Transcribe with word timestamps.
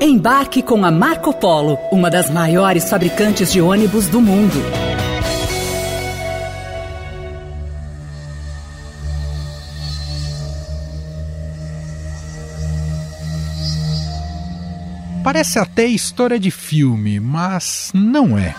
Embarque 0.00 0.62
com 0.62 0.84
a 0.84 0.90
Marco 0.90 1.32
Polo, 1.32 1.78
uma 1.90 2.10
das 2.10 2.28
maiores 2.28 2.90
fabricantes 2.90 3.50
de 3.50 3.62
ônibus 3.62 4.06
do 4.08 4.20
mundo. 4.20 4.54
Parece 15.24 15.58
até 15.58 15.86
história 15.86 16.38
de 16.38 16.50
filme, 16.50 17.18
mas 17.18 17.90
não 17.94 18.36
é. 18.36 18.54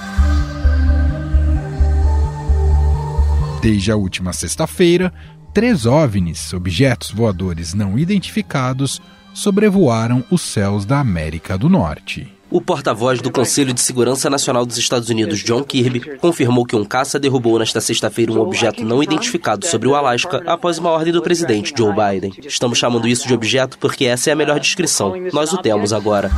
Desde 3.62 3.92
a 3.92 3.96
última 3.96 4.34
sexta-feira, 4.34 5.14
três 5.54 5.86
OVNIs, 5.86 6.52
objetos 6.52 7.12
voadores 7.12 7.76
não 7.76 7.98
identificados, 7.98 9.00
sobrevoaram 9.38 10.24
os 10.32 10.42
céus 10.42 10.84
da 10.84 11.00
América 11.00 11.60
do 11.60 11.70
Norte. 11.70 12.28
O 12.50 12.60
porta-voz 12.60 13.22
do 13.22 13.30
Conselho 13.30 13.72
de 13.72 13.80
Segurança 13.80 14.32
Nacional 14.32 14.66
dos 14.66 14.80
Estados 14.80 15.10
Unidos, 15.10 15.44
John 15.44 15.64
Kirby, 15.64 16.18
confirmou 16.18 16.66
que 16.66 16.76
um 16.76 16.84
caça 16.84 17.20
derrubou 17.20 17.60
nesta 17.60 17.80
sexta-feira 17.80 18.32
um 18.32 18.40
objeto 18.40 18.84
não 18.84 19.04
identificado 19.04 19.68
sobre 19.68 19.88
o 19.88 19.94
Alasca 19.94 20.42
após 20.48 20.80
uma 20.80 20.90
ordem 20.90 21.14
do 21.14 21.22
presidente 21.22 21.72
Joe 21.78 21.94
Biden. 21.94 22.34
Estamos 22.48 22.80
chamando 22.80 23.08
isso 23.08 23.28
de 23.28 23.34
objeto 23.36 23.78
porque 23.78 24.06
essa 24.06 24.32
é 24.32 24.34
a 24.34 24.36
melhor 24.36 24.60
descrição. 24.60 25.14
Nós 25.32 25.54
o 25.54 25.58
temos 25.58 25.94
agora. 25.94 26.32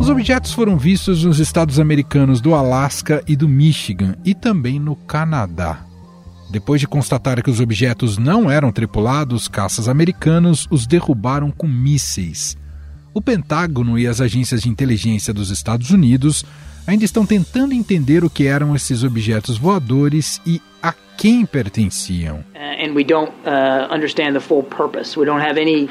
Os 0.00 0.08
objetos 0.08 0.52
foram 0.52 0.78
vistos 0.78 1.22
nos 1.22 1.38
estados 1.38 1.78
americanos 1.78 2.40
do 2.40 2.54
Alasca 2.54 3.22
e 3.28 3.36
do 3.36 3.46
Michigan 3.46 4.14
e 4.24 4.34
também 4.34 4.80
no 4.80 4.96
Canadá. 4.96 5.87
Depois 6.50 6.80
de 6.80 6.88
constatar 6.88 7.42
que 7.42 7.50
os 7.50 7.60
objetos 7.60 8.16
não 8.16 8.50
eram 8.50 8.72
tripulados, 8.72 9.48
caças 9.48 9.88
americanos 9.88 10.66
os 10.70 10.86
derrubaram 10.86 11.50
com 11.50 11.66
mísseis. 11.66 12.56
O 13.12 13.20
Pentágono 13.20 13.98
e 13.98 14.06
as 14.06 14.20
agências 14.20 14.62
de 14.62 14.68
inteligência 14.68 15.34
dos 15.34 15.50
Estados 15.50 15.90
Unidos 15.90 16.44
ainda 16.86 17.04
estão 17.04 17.26
tentando 17.26 17.74
entender 17.74 18.24
o 18.24 18.30
que 18.30 18.46
eram 18.46 18.74
esses 18.74 19.02
objetos 19.02 19.58
voadores 19.58 20.40
e 20.46 20.60
a 20.82 20.94
quem 21.16 21.44
pertenciam. 21.44 22.38
Uh, 22.54 22.84
and 22.84 22.94
we 22.94 23.04
don't 23.04 23.32
uh, 23.44 23.92
understand 23.92 24.32
the 24.32 24.40
full 24.40 24.62
purpose. 24.62 25.18
We 25.18 25.26
don't 25.26 25.42
have 25.42 25.60
any 25.60 25.88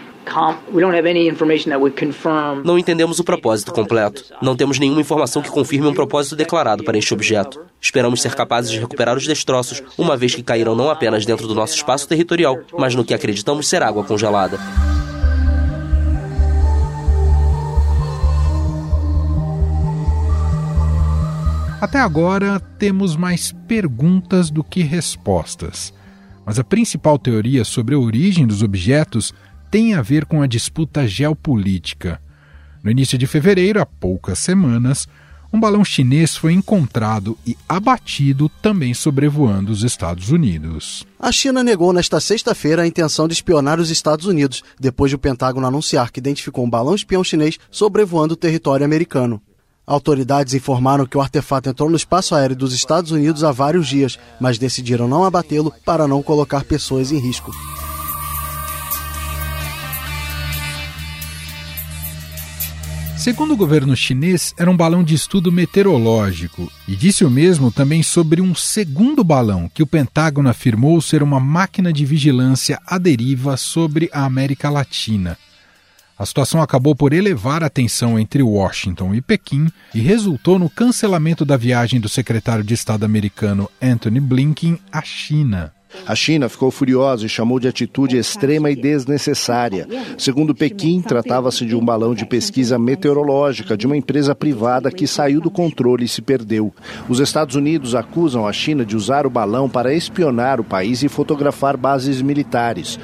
não 2.63 2.77
entendemos 2.77 3.19
o 3.19 3.23
propósito 3.23 3.71
completo. 3.71 4.23
Não 4.41 4.55
temos 4.55 4.77
nenhuma 4.79 5.01
informação 5.01 5.41
que 5.41 5.49
confirme 5.49 5.87
um 5.87 5.93
propósito 5.93 6.35
declarado 6.35 6.83
para 6.83 6.97
este 6.97 7.13
objeto. 7.13 7.65
Esperamos 7.81 8.21
ser 8.21 8.35
capazes 8.35 8.71
de 8.71 8.79
recuperar 8.79 9.15
os 9.15 9.25
destroços, 9.25 9.83
uma 9.97 10.17
vez 10.17 10.33
que 10.33 10.43
caíram 10.43 10.75
não 10.75 10.89
apenas 10.89 11.25
dentro 11.25 11.47
do 11.47 11.55
nosso 11.55 11.75
espaço 11.75 12.07
territorial, 12.07 12.57
mas 12.77 12.95
no 12.95 13.05
que 13.05 13.13
acreditamos 13.13 13.67
ser 13.67 13.83
água 13.83 14.03
congelada. 14.03 14.57
Até 21.79 21.99
agora, 21.99 22.59
temos 22.79 23.15
mais 23.15 23.51
perguntas 23.67 24.49
do 24.49 24.63
que 24.63 24.81
respostas. 24.81 25.93
Mas 26.43 26.57
a 26.57 26.63
principal 26.63 27.19
teoria 27.19 27.63
sobre 27.63 27.93
a 27.93 27.99
origem 27.99 28.47
dos 28.47 28.63
objetos 28.63 29.31
tem 29.69 29.93
a 29.93 30.01
ver 30.01 30.25
com 30.25 30.41
a 30.41 30.47
disputa 30.47 31.07
geopolítica. 31.07 32.19
No 32.83 32.89
início 32.89 33.17
de 33.17 33.27
fevereiro, 33.27 33.79
há 33.79 33.85
poucas 33.85 34.39
semanas, 34.39 35.07
um 35.57 35.59
balão 35.59 35.83
chinês 35.83 36.37
foi 36.37 36.53
encontrado 36.53 37.35
e 37.45 37.57
abatido 37.67 38.47
também 38.61 38.93
sobrevoando 38.93 39.71
os 39.71 39.83
Estados 39.83 40.29
Unidos. 40.29 41.03
A 41.19 41.31
China 41.31 41.63
negou 41.63 41.91
nesta 41.91 42.19
sexta-feira 42.19 42.83
a 42.83 42.87
intenção 42.87 43.27
de 43.27 43.33
espionar 43.33 43.79
os 43.79 43.89
Estados 43.89 44.27
Unidos, 44.27 44.63
depois 44.79 45.09
de 45.09 45.15
o 45.15 45.19
Pentágono 45.19 45.65
anunciar 45.65 46.11
que 46.11 46.19
identificou 46.19 46.63
um 46.63 46.69
balão 46.69 46.93
espião 46.93 47.23
chinês 47.23 47.57
sobrevoando 47.71 48.35
o 48.35 48.37
território 48.37 48.85
americano. 48.85 49.41
Autoridades 49.87 50.53
informaram 50.53 51.07
que 51.07 51.17
o 51.17 51.21
artefato 51.21 51.69
entrou 51.69 51.89
no 51.89 51.97
espaço 51.97 52.35
aéreo 52.35 52.55
dos 52.55 52.71
Estados 52.71 53.09
Unidos 53.09 53.43
há 53.43 53.51
vários 53.51 53.87
dias, 53.87 54.19
mas 54.39 54.59
decidiram 54.59 55.07
não 55.07 55.23
abatê-lo 55.23 55.73
para 55.83 56.07
não 56.07 56.21
colocar 56.21 56.65
pessoas 56.65 57.11
em 57.11 57.17
risco. 57.17 57.51
Segundo 63.17 63.55
o 63.55 63.57
governo 63.57 63.95
chinês, 63.95 64.53
era 64.57 64.69
um 64.69 64.77
balão 64.77 65.03
de 65.03 65.15
estudo 65.15 65.51
meteorológico 65.51 66.71
e 66.87 66.95
disse 66.95 67.25
o 67.25 67.29
mesmo 67.29 67.71
também 67.71 68.03
sobre 68.03 68.41
um 68.41 68.53
segundo 68.53 69.23
balão 69.23 69.69
que 69.73 69.81
o 69.81 69.87
Pentágono 69.87 70.47
afirmou 70.47 71.01
ser 71.01 71.23
uma 71.23 71.39
máquina 71.39 71.91
de 71.91 72.05
vigilância 72.05 72.79
à 72.85 72.99
deriva 72.99 73.57
sobre 73.57 74.07
a 74.13 74.23
América 74.23 74.69
Latina. 74.69 75.35
A 76.17 76.25
situação 76.25 76.61
acabou 76.61 76.95
por 76.95 77.11
elevar 77.11 77.63
a 77.63 77.69
tensão 77.69 78.19
entre 78.19 78.41
Washington 78.41 79.13
e 79.13 79.21
Pequim 79.21 79.67
e 79.93 79.99
resultou 79.99 80.57
no 80.59 80.69
cancelamento 80.69 81.43
da 81.43 81.57
viagem 81.57 81.99
do 81.99 82.07
secretário 82.07 82.63
de 82.63 82.75
Estado 82.75 83.03
americano 83.03 83.69
Anthony 83.81 84.19
Blinken 84.19 84.79
à 84.91 85.01
China. 85.01 85.73
A 86.05 86.15
China 86.15 86.49
ficou 86.49 86.71
furiosa 86.71 87.25
e 87.25 87.29
chamou 87.29 87.59
de 87.59 87.67
atitude 87.67 88.17
extrema 88.17 88.69
e 88.69 88.75
desnecessária. 88.75 89.87
Segundo 90.17 90.55
Pequim, 90.55 91.01
tratava-se 91.01 91.65
de 91.65 91.75
um 91.75 91.83
balão 91.83 92.13
de 92.13 92.25
pesquisa 92.25 92.77
meteorológica 92.79 93.77
de 93.77 93.85
uma 93.85 93.97
empresa 93.97 94.35
privada 94.35 94.91
que 94.91 95.07
saiu 95.07 95.41
do 95.41 95.51
controle 95.51 96.05
e 96.05 96.07
se 96.07 96.21
perdeu. 96.21 96.73
Os 97.09 97.19
Estados 97.19 97.55
Unidos 97.55 97.95
acusam 97.95 98.47
a 98.47 98.53
China 98.53 98.85
de 98.85 98.95
usar 98.95 99.25
o 99.25 99.29
balão 99.29 99.69
para 99.69 99.93
espionar 99.93 100.59
o 100.59 100.63
país 100.63 101.03
e 101.03 101.09
fotografar 101.09 101.77
bases 101.77 102.21
militares. 102.21 102.99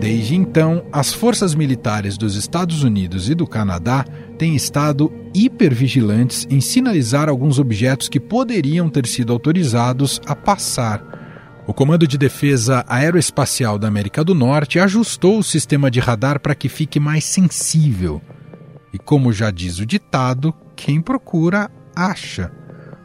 Desde 0.00 0.34
então, 0.34 0.86
as 0.90 1.12
forças 1.12 1.54
militares 1.54 2.16
dos 2.16 2.34
Estados 2.34 2.82
Unidos 2.82 3.28
e 3.28 3.34
do 3.34 3.46
Canadá 3.46 4.02
têm 4.38 4.56
estado 4.56 5.12
hipervigilantes 5.34 6.46
em 6.48 6.58
sinalizar 6.58 7.28
alguns 7.28 7.58
objetos 7.58 8.08
que 8.08 8.18
poderiam 8.18 8.88
ter 8.88 9.06
sido 9.06 9.30
autorizados 9.30 10.18
a 10.24 10.34
passar. 10.34 11.04
O 11.66 11.74
Comando 11.74 12.08
de 12.08 12.16
Defesa 12.16 12.82
Aeroespacial 12.88 13.78
da 13.78 13.88
América 13.88 14.24
do 14.24 14.34
Norte 14.34 14.80
ajustou 14.80 15.38
o 15.38 15.44
sistema 15.44 15.90
de 15.90 16.00
radar 16.00 16.40
para 16.40 16.54
que 16.54 16.70
fique 16.70 16.98
mais 16.98 17.24
sensível. 17.24 18.22
E 18.94 18.98
como 18.98 19.34
já 19.34 19.50
diz 19.50 19.78
o 19.80 19.86
ditado, 19.86 20.54
quem 20.74 21.02
procura, 21.02 21.70
acha. 21.94 22.50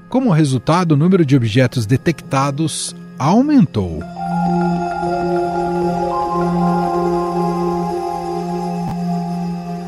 Como 0.07 0.31
resultado, 0.31 0.93
o 0.93 0.97
número 0.97 1.25
de 1.25 1.35
objetos 1.35 1.85
detectados 1.85 2.95
aumentou. 3.19 4.01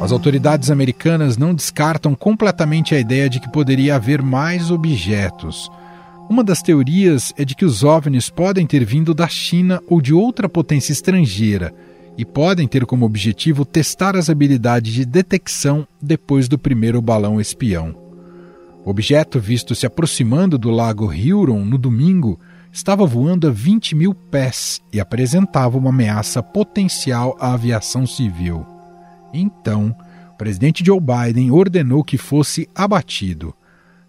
As 0.08 0.14
autoridades 0.14 0.72
americanas 0.72 1.36
não 1.36 1.54
descartam 1.54 2.16
completamente 2.16 2.96
a 2.96 3.00
ideia 3.00 3.30
de 3.30 3.42
que 3.42 3.52
poderia 3.52 3.98
haver 3.98 4.22
mais 4.22 4.72
objetos. 4.72 5.70
Uma 6.30 6.46
das 6.46 6.62
teorias 6.62 7.34
é 7.38 7.44
de 7.44 7.54
que 7.54 7.66
os 7.66 7.84
OVNIs 7.84 8.30
podem 8.30 8.66
ter 8.66 8.86
vindo 8.86 9.14
da 9.14 9.28
China 9.28 9.84
ou 9.86 10.00
de 10.00 10.14
outra 10.14 10.48
potência 10.48 10.94
estrangeira 10.94 11.74
e 12.18 12.24
podem 12.24 12.70
ter 12.70 12.86
como 12.86 13.06
objetivo 13.06 13.66
testar 13.66 14.16
as 14.16 14.30
habilidades 14.30 14.94
de 14.94 15.06
detecção 15.06 15.86
depois 16.02 16.48
do 16.48 16.58
primeiro 16.58 17.02
balão 17.02 17.42
espião. 17.42 17.94
O 18.86 18.90
objeto 18.90 19.42
visto 19.42 19.76
se 19.76 19.86
aproximando 19.86 20.58
do 20.58 20.70
lago 20.70 21.08
Huron 21.08 21.66
no 21.66 21.78
domingo 21.78 22.40
estava 22.72 23.06
voando 23.06 23.46
a 23.46 23.52
20 23.52 23.94
mil 23.94 24.14
pés 24.14 24.82
e 24.94 25.02
apresentava 25.02 25.78
uma 25.78 25.90
ameaça 25.90 26.42
potencial 26.42 27.36
à 27.42 27.52
aviação 27.52 28.08
civil. 28.08 28.77
Então, 29.40 29.96
o 30.34 30.38
presidente 30.38 30.84
Joe 30.86 31.00
Biden 31.00 31.52
ordenou 31.52 32.04
que 32.04 32.18
fosse 32.18 32.68
abatido. 32.76 33.54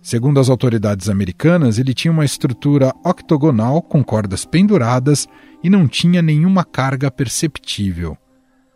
Segundo 0.00 0.38
as 0.40 0.48
autoridades 0.48 1.08
americanas, 1.08 1.78
ele 1.78 1.92
tinha 1.92 2.12
uma 2.12 2.24
estrutura 2.24 2.94
octogonal 3.04 3.82
com 3.82 4.02
cordas 4.02 4.44
penduradas 4.44 5.26
e 5.62 5.68
não 5.68 5.88
tinha 5.88 6.22
nenhuma 6.22 6.64
carga 6.64 7.10
perceptível. 7.10 8.16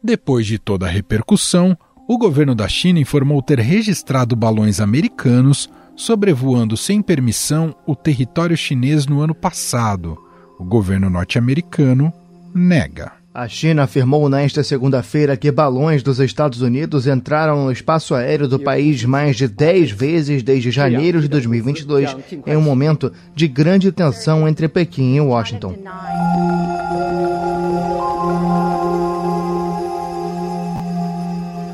Depois 0.02 0.46
de 0.46 0.58
toda 0.58 0.86
a 0.86 0.90
repercussão, 0.90 1.76
o 2.08 2.18
governo 2.18 2.54
da 2.54 2.68
China 2.68 2.98
informou 2.98 3.40
ter 3.40 3.60
registrado 3.60 4.34
balões 4.34 4.80
americanos 4.80 5.70
sobrevoando 5.94 6.76
sem 6.76 7.00
permissão 7.00 7.74
o 7.86 7.94
território 7.94 8.56
chinês 8.56 9.06
no 9.06 9.20
ano 9.20 9.34
passado. 9.34 10.18
O 10.58 10.64
governo 10.64 11.08
norte-americano 11.08 12.12
nega. 12.54 13.21
A 13.34 13.48
China 13.48 13.84
afirmou 13.84 14.28
nesta 14.28 14.62
segunda-feira 14.62 15.38
que 15.38 15.50
balões 15.50 16.02
dos 16.02 16.20
Estados 16.20 16.60
Unidos 16.60 17.06
entraram 17.06 17.64
no 17.64 17.72
espaço 17.72 18.14
aéreo 18.14 18.46
do 18.46 18.58
país 18.58 19.02
mais 19.06 19.36
de 19.36 19.48
10 19.48 19.90
vezes 19.90 20.42
desde 20.42 20.70
janeiro 20.70 21.18
de 21.18 21.28
2022, 21.28 22.14
em 22.46 22.56
um 22.58 22.60
momento 22.60 23.10
de 23.34 23.48
grande 23.48 23.90
tensão 23.90 24.46
entre 24.46 24.68
Pequim 24.68 25.16
e 25.16 25.20
Washington. 25.22 25.74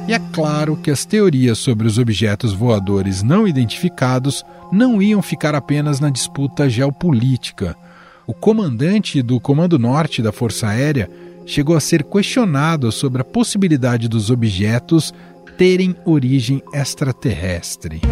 E 0.07 0.13
é 0.13 0.21
claro 0.33 0.77
que 0.77 0.93
as 0.93 1.05
teorias 1.05 1.59
sobre 1.59 1.89
os 1.89 1.99
objetos 1.99 2.53
voadores 2.53 3.21
não 3.25 3.49
identificados 3.49 4.45
não 4.71 5.03
iam 5.03 5.21
ficar 5.21 5.57
apenas 5.57 5.99
na 5.99 6.09
disputa 6.09 6.71
geopolítica. 6.71 7.75
O 8.29 8.35
comandante 8.35 9.23
do 9.23 9.41
Comando 9.41 9.77
Norte 9.77 10.23
da 10.23 10.31
Força 10.31 10.69
Aérea 10.69 11.11
chegou 11.49 11.75
a 11.75 11.81
ser 11.81 12.05
questionado 12.05 12.93
sobre 12.93 13.23
a 13.23 13.25
possibilidade 13.25 14.07
dos 14.07 14.31
objetos 14.31 15.15
terem 15.57 15.97
origem 16.05 16.63
extraterrestre. 16.75 18.03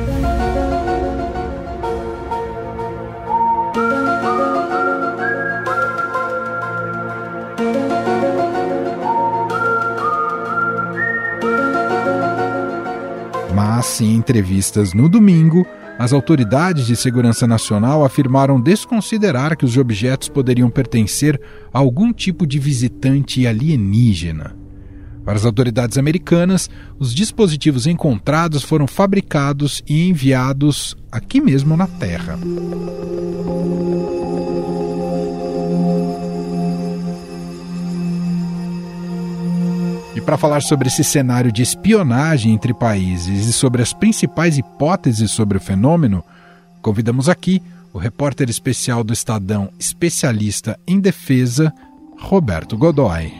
Mas, 13.55 14.00
em 14.00 14.15
entrevistas 14.15 14.94
no 14.94 15.11
domingo, 15.11 15.67
as 15.99 16.13
autoridades 16.13 16.87
de 16.87 16.95
segurança 16.95 17.47
nacional 17.47 18.05
afirmaram 18.05 18.61
desconsiderar 18.61 19.57
que 19.57 19.65
os 19.65 19.77
objetos 19.79 20.29
poderiam 20.29 20.69
pertencer 20.69 21.41
a 21.73 21.79
algum 21.79 22.13
tipo 22.13 22.47
de 22.47 22.59
visitante 22.59 23.47
alienígena. 23.47 24.55
Para 25.25 25.35
as 25.37 25.45
autoridades 25.45 25.99
americanas, 25.99 26.71
os 26.99 27.13
dispositivos 27.13 27.87
encontrados 27.87 28.63
foram 28.63 28.87
fabricados 28.87 29.83
e 29.89 30.09
enviados 30.09 30.97
aqui 31.11 31.41
mesmo 31.41 31.77
na 31.77 31.87
Terra. 31.87 32.39
Para 40.26 40.37
falar 40.37 40.61
sobre 40.61 40.88
esse 40.88 41.05
cenário 41.05 41.52
de 41.52 41.62
espionagem 41.62 42.52
entre 42.52 42.75
países 42.75 43.46
e 43.46 43.52
sobre 43.52 43.81
as 43.81 43.93
principais 43.93 44.58
hipóteses 44.58 45.31
sobre 45.31 45.56
o 45.56 45.61
fenômeno, 45.61 46.23
convidamos 46.82 47.28
aqui 47.28 47.62
o 47.93 47.99
repórter 47.99 48.50
especial 48.50 49.05
do 49.05 49.12
Estadão, 49.12 49.70
especialista 49.78 50.78
em 50.84 50.99
defesa, 50.99 51.73
Roberto 52.19 52.76
Godoy. 52.76 53.32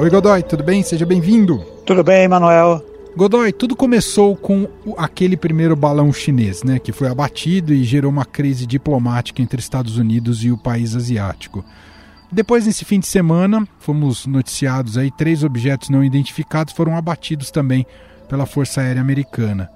Oi, 0.00 0.10
Godoy, 0.10 0.42
tudo 0.42 0.64
bem? 0.64 0.82
Seja 0.82 1.06
bem-vindo. 1.06 1.64
Tudo 1.86 2.02
bem, 2.02 2.26
Manuel. 2.26 2.95
Godoy, 3.16 3.50
tudo 3.50 3.74
começou 3.74 4.36
com 4.36 4.68
aquele 4.98 5.38
primeiro 5.38 5.74
balão 5.74 6.12
chinês, 6.12 6.62
né, 6.62 6.78
que 6.78 6.92
foi 6.92 7.08
abatido 7.08 7.72
e 7.72 7.82
gerou 7.82 8.12
uma 8.12 8.26
crise 8.26 8.66
diplomática 8.66 9.40
entre 9.40 9.58
Estados 9.58 9.96
Unidos 9.96 10.44
e 10.44 10.50
o 10.50 10.58
país 10.58 10.94
asiático. 10.94 11.64
Depois, 12.30 12.66
nesse 12.66 12.84
fim 12.84 13.00
de 13.00 13.06
semana, 13.06 13.66
fomos 13.78 14.26
noticiados 14.26 14.98
aí 14.98 15.10
três 15.10 15.42
objetos 15.42 15.88
não 15.88 16.04
identificados 16.04 16.74
foram 16.74 16.94
abatidos 16.94 17.50
também 17.50 17.86
pela 18.28 18.44
Força 18.44 18.82
Aérea 18.82 19.00
Americana. 19.00 19.70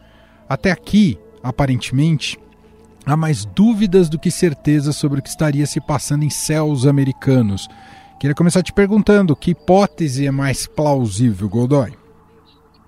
Até 0.47 0.71
aqui, 0.71 1.19
aparentemente, 1.43 2.39
há 3.07 3.17
mais 3.17 3.47
dúvidas 3.47 4.11
do 4.11 4.19
que 4.19 4.31
certezas 4.31 4.97
sobre 4.97 5.21
o 5.21 5.23
que 5.23 5.31
estaria 5.31 5.65
se 5.65 5.81
passando 5.81 6.25
em 6.25 6.31
céus 6.31 6.87
americanos. 6.87 7.69
Queria 8.19 8.35
começar 8.35 8.63
te 8.63 8.73
perguntando 8.75 9.35
que 9.35 9.53
hipótese 9.53 10.27
é 10.27 10.31
mais 10.31 10.67
plausível, 10.67 11.49
Godoy? 11.49 12.00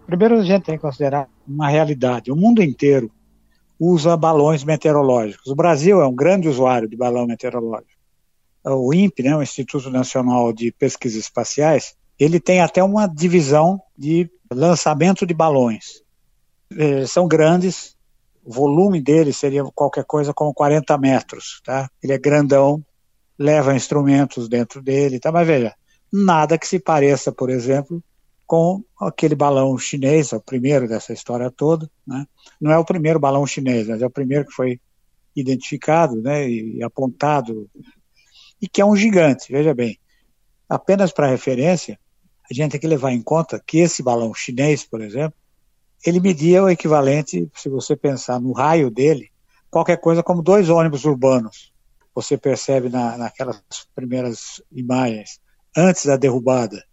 Primeiro, 0.07 0.39
a 0.39 0.45
gente 0.45 0.65
tem 0.65 0.77
que 0.77 0.83
considerar 0.83 1.29
uma 1.47 1.69
realidade. 1.69 2.31
O 2.31 2.37
mundo 2.37 2.63
inteiro 2.63 3.11
usa 3.79 4.17
balões 4.17 4.63
meteorológicos. 4.63 5.47
O 5.47 5.57
Brasil 5.57 6.01
é 6.01 6.07
um 6.07 6.15
grande 6.15 6.49
usuário 6.49 6.89
de 6.89 6.97
balão 6.97 7.27
meteorológico. 7.27 8.01
O 8.65 8.95
INPE, 8.95 9.25
né, 9.25 9.37
o 9.37 9.43
Instituto 9.43 9.91
Nacional 9.91 10.53
de 10.53 10.71
Pesquisas 10.71 11.19
Espaciais, 11.19 11.97
ele 12.19 12.39
tem 12.39 12.61
até 12.61 12.83
uma 12.83 13.09
divisão 13.09 13.81
de 13.99 14.31
lançamento 14.53 15.27
de 15.27 15.35
balões. 15.35 16.03
Eles 16.71 17.11
são 17.11 17.27
grandes, 17.27 17.97
o 18.45 18.53
volume 18.53 19.01
deles 19.01 19.37
seria 19.37 19.65
qualquer 19.75 20.05
coisa 20.05 20.33
como 20.33 20.55
40 20.55 20.97
metros, 20.99 21.61
tá? 21.65 21.91
Ele 22.01 22.13
é 22.13 22.19
grandão, 22.19 22.85
leva 23.39 23.75
instrumentos 23.75 24.49
dentro 24.49 24.81
dele, 24.81 25.19
tá? 25.19 25.33
Mas 25.33 25.47
veja, 25.47 25.75
nada 26.13 26.57
que 26.57 26.67
se 26.69 26.79
pareça, 26.79 27.33
por 27.33 27.51
exemplo, 27.51 28.03
com 28.53 28.85
aquele 29.01 29.35
balão 29.35 29.79
chinês, 29.79 30.31
é 30.31 30.37
o 30.37 30.41
primeiro 30.41 30.87
dessa 30.87 31.11
história 31.11 31.51
toda. 31.51 31.91
Né? 32.07 32.27
Não 32.61 32.71
é 32.71 32.77
o 32.77 32.85
primeiro 32.85 33.19
balão 33.19 33.47
chinês, 33.47 33.89
mas 33.89 34.03
é 34.03 34.07
o 34.07 34.11
primeiro 34.11 34.45
que 34.45 34.53
foi 34.53 34.79
identificado 35.35 36.21
né, 36.21 36.47
e 36.47 36.83
apontado, 36.83 37.67
e 38.61 38.69
que 38.69 38.83
é 38.83 38.85
um 38.85 38.95
gigante, 38.95 39.51
veja 39.51 39.73
bem. 39.73 39.99
Apenas 40.69 41.15
para 41.15 41.31
referência, 41.31 41.99
a 42.51 42.53
gente 42.53 42.73
tem 42.73 42.81
que 42.81 42.87
levar 42.87 43.13
em 43.13 43.23
conta 43.23 43.59
que 43.67 43.79
esse 43.79 44.03
balão 44.03 44.35
chinês, 44.35 44.85
por 44.85 45.01
exemplo, 45.01 45.39
ele 46.05 46.21
media 46.21 46.63
o 46.63 46.69
equivalente, 46.69 47.51
se 47.57 47.71
você 47.71 47.97
pensar 47.97 48.39
no 48.39 48.53
raio 48.53 48.91
dele, 48.91 49.31
qualquer 49.71 49.97
coisa 49.97 50.23
como 50.23 50.43
dois 50.43 50.69
ônibus 50.69 51.07
urbanos. 51.07 51.73
Você 52.15 52.37
percebe 52.37 52.91
na, 52.91 53.17
naquelas 53.17 53.63
primeiras 53.95 54.63
imagens, 54.71 55.41
antes 55.75 56.05
da 56.05 56.19
derrubada, 56.19 56.85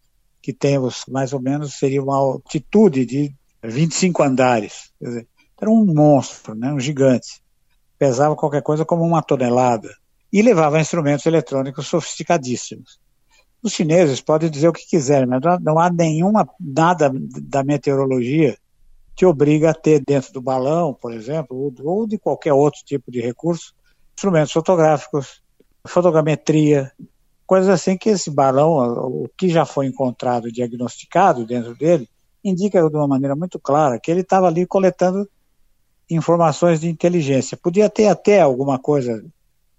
que 0.41 0.53
temos 0.53 1.03
mais 1.07 1.33
ou 1.33 1.41
menos 1.41 1.73
seria 1.73 2.01
uma 2.01 2.15
altitude 2.15 3.05
de 3.05 3.33
25 3.63 4.23
andares. 4.23 4.91
Dizer, 5.01 5.27
era 5.59 5.69
um 5.69 5.85
monstro, 5.85 6.55
né, 6.55 6.71
um 6.71 6.79
gigante. 6.79 7.41
Pesava 7.97 8.35
qualquer 8.35 8.61
coisa 8.61 8.85
como 8.85 9.03
uma 9.03 9.21
tonelada 9.21 9.89
e 10.31 10.41
levava 10.41 10.79
instrumentos 10.79 11.25
eletrônicos 11.25 11.87
sofisticadíssimos. 11.87 12.99
Os 13.61 13.73
chineses 13.73 14.21
podem 14.21 14.49
dizer 14.49 14.69
o 14.69 14.73
que 14.73 14.87
quiserem, 14.87 15.27
mas 15.27 15.41
não 15.61 15.77
há 15.77 15.91
nenhuma 15.91 16.47
nada 16.59 17.11
da 17.41 17.61
meteorologia 17.61 18.57
que 19.15 19.25
obriga 19.25 19.71
a 19.71 19.73
ter 19.73 20.01
dentro 20.01 20.31
do 20.31 20.41
balão, 20.41 20.93
por 20.93 21.11
exemplo, 21.11 21.73
ou 21.83 22.07
de 22.07 22.17
qualquer 22.17 22.53
outro 22.53 22.79
tipo 22.85 23.11
de 23.11 23.19
recurso, 23.19 23.75
instrumentos 24.15 24.53
fotográficos, 24.53 25.41
fotogrametria, 25.85 26.89
coisas 27.49 27.67
assim 27.67 27.97
que 27.97 28.09
esse 28.09 28.29
balão, 28.29 28.77
o 29.07 29.27
que 29.35 29.49
já 29.49 29.65
foi 29.65 29.87
encontrado, 29.87 30.51
diagnosticado 30.51 31.47
dentro 31.47 31.73
dele, 31.73 32.07
indica 32.43 32.87
de 32.87 32.95
uma 32.95 33.07
maneira 33.07 33.35
muito 33.35 33.59
clara 33.59 33.99
que 33.99 34.11
ele 34.11 34.21
estava 34.21 34.45
ali 34.45 34.67
coletando 34.67 35.27
informações 36.07 36.79
de 36.79 36.87
inteligência. 36.87 37.57
Podia 37.57 37.89
ter 37.89 38.07
até 38.07 38.39
alguma 38.39 38.77
coisa 38.77 39.25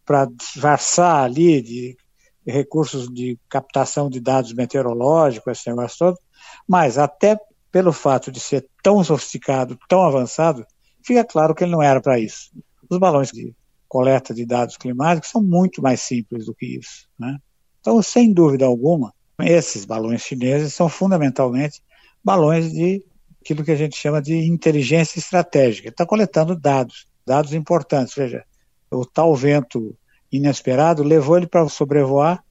para 0.05 0.25
disfarçar 0.25 1.22
ali 1.22 1.62
de, 1.62 1.96
recursos 2.44 3.06
de 3.06 3.38
captação 3.49 4.11
de 4.11 4.19
dados 4.19 4.52
meteorológicos, 4.52 5.61
esse 5.61 5.70
negócio 5.70 5.96
todo, 5.96 6.19
mas 6.66 6.99
até 6.99 7.38
pelo 7.70 7.93
fato 7.93 8.32
de 8.32 8.40
ser 8.40 8.66
tão 8.82 9.05
sofisticado, 9.05 9.78
tão 9.88 10.02
avançado, 10.02 10.66
fica 11.06 11.25
claro 11.25 11.54
que 11.54 11.62
ele 11.62 11.71
não 11.71 11.80
era 11.80 12.00
para 12.00 12.18
isso. 12.18 12.50
Os 12.90 12.99
balões 12.99 13.30
de 13.30 13.54
coleta 13.87 14.35
de 14.35 14.44
dados 14.44 14.76
climáticos 14.76 15.30
são 15.30 15.40
muito 15.40 15.80
mais 15.80 16.00
simples 16.00 16.47
do 16.47 16.54
que 16.54 16.66
isso, 16.66 17.06
né? 17.16 17.38
Então, 17.80 18.02
sem 18.02 18.32
dúvida 18.32 18.66
alguma, 18.66 19.12
esses 19.40 19.84
balões 19.84 20.22
chineses 20.22 20.75
são 20.75 20.88
fundamentalmente 20.88 21.82
balões 22.22 22.70
de 22.72 23.04
aquilo 23.40 23.64
que 23.64 23.70
a 23.70 23.76
gente 23.76 23.96
chama 23.96 24.20
de 24.20 24.37
inteligência 24.37 25.18
estratégica. 25.18 25.88
Está 25.88 26.04
coletando 26.04 26.54
dados, 26.54 27.06
dados 27.26 27.54
importantes. 27.54 28.14
Veja, 28.14 28.44
o 28.90 29.04
tal 29.06 29.34
vento 29.34 29.96
inesperado 30.30 31.02
levou 31.02 31.37
ele 31.37 31.46
para 31.46 31.66
sobrevoar 31.68 32.44